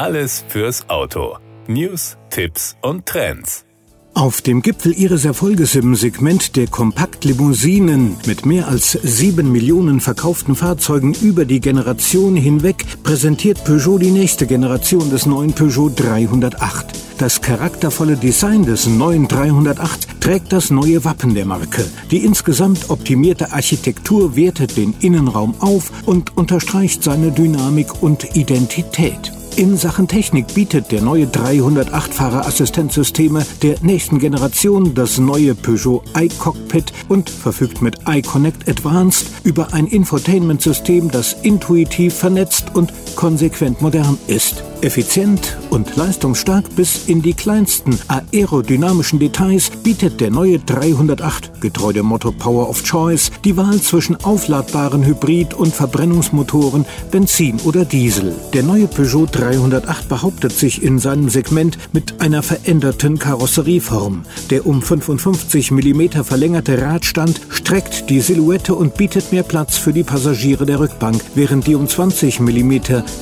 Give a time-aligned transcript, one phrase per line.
[0.00, 1.36] Alles fürs Auto.
[1.66, 3.66] News, Tipps und Trends.
[4.14, 10.56] Auf dem Gipfel ihres Erfolges im Segment der Kompaktlimousinen mit mehr als sieben Millionen verkauften
[10.56, 16.86] Fahrzeugen über die Generation hinweg präsentiert Peugeot die nächste Generation des neuen Peugeot 308.
[17.18, 21.84] Das charaktervolle Design des neuen 308 trägt das neue Wappen der Marke.
[22.10, 29.30] Die insgesamt optimierte Architektur wertet den Innenraum auf und unterstreicht seine Dynamik und Identität.
[29.56, 36.92] In Sachen Technik bietet der neue 308 Fahrerassistenzsysteme der nächsten Generation das neue Peugeot iCockpit
[37.08, 44.62] und verfügt mit iConnect Advanced über ein Infotainment-System, das intuitiv vernetzt und konsequent modern ist.
[44.82, 52.06] Effizient und leistungsstark bis in die kleinsten aerodynamischen Details bietet der neue 308, getreu dem
[52.06, 58.34] Motto Power of Choice, die Wahl zwischen aufladbaren Hybrid- und Verbrennungsmotoren, Benzin oder Diesel.
[58.54, 64.22] Der neue Peugeot 308 behauptet sich in seinem Segment mit einer veränderten Karosserieform.
[64.48, 70.04] Der um 55 mm verlängerte Radstand streckt die Silhouette und bietet mehr Platz für die
[70.04, 72.72] Passagiere der Rückbank, während die um 20 mm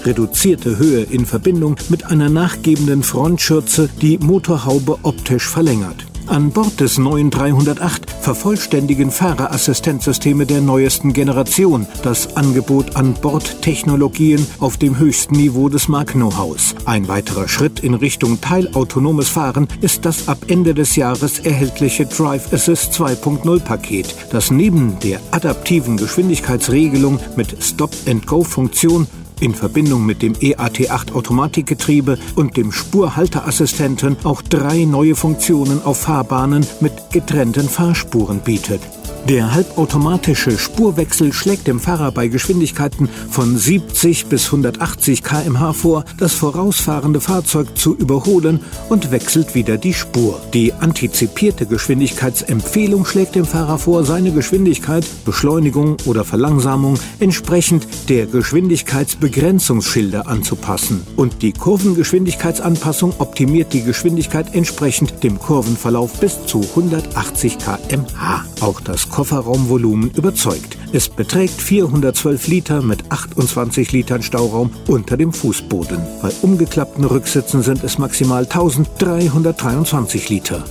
[0.05, 6.04] reduzierte Höhe in Verbindung Verbindung mit einer nachgebenden Frontschürze die Motorhaube optisch verlängert.
[6.27, 14.76] An Bord des neuen 308 vervollständigen Fahrerassistenzsysteme der neuesten Generation das Angebot an Bordtechnologien auf
[14.76, 16.74] dem höchsten Niveau des Mark-Know-hows.
[16.84, 22.52] Ein weiterer Schritt in Richtung teilautonomes Fahren ist das ab Ende des Jahres erhältliche Drive
[22.52, 29.06] Assist 2.0 Paket, das neben der adaptiven Geschwindigkeitsregelung mit Stop-and-Go-Funktion
[29.41, 36.67] in Verbindung mit dem EAT8 Automatikgetriebe und dem Spurhalteassistenten auch drei neue Funktionen auf Fahrbahnen
[36.81, 38.81] mit getrennten Fahrspuren bietet.
[39.29, 46.33] Der halbautomatische Spurwechsel schlägt dem Fahrer bei Geschwindigkeiten von 70 bis 180 km/h vor, das
[46.33, 50.41] vorausfahrende Fahrzeug zu überholen und wechselt wieder die Spur.
[50.55, 60.27] Die antizipierte Geschwindigkeitsempfehlung schlägt dem Fahrer vor, seine Geschwindigkeit, Beschleunigung oder Verlangsamung entsprechend der Geschwindigkeitsbegrenzungsschilder
[60.27, 61.06] anzupassen.
[61.17, 68.47] Und die Kurvengeschwindigkeitsanpassung optimiert die Geschwindigkeit entsprechend dem Kurvenverlauf bis zu 180 km/h.
[68.62, 70.79] Auch das Kofferraumvolumen überzeugt.
[70.93, 75.99] Es beträgt 412 Liter mit 28 Litern Stauraum unter dem Fußboden.
[76.23, 80.62] Bei umgeklappten Rücksitzen sind es maximal 1323 Liter.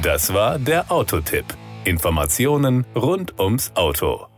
[0.00, 1.46] Das war der Autotipp.
[1.82, 4.28] Informationen rund ums Auto.